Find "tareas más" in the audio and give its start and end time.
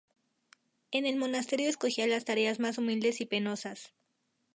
2.25-2.79